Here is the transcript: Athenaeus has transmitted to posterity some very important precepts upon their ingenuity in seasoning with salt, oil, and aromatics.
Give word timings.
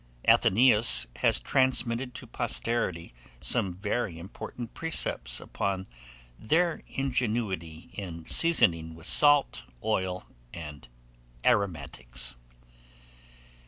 Athenaeus 0.27 1.05
has 1.17 1.39
transmitted 1.39 2.15
to 2.15 2.25
posterity 2.25 3.13
some 3.39 3.71
very 3.71 4.17
important 4.17 4.73
precepts 4.73 5.39
upon 5.39 5.85
their 6.39 6.81
ingenuity 6.87 7.91
in 7.93 8.25
seasoning 8.25 8.95
with 8.95 9.05
salt, 9.05 9.63
oil, 9.83 10.25
and 10.55 10.87
aromatics. 11.45 12.35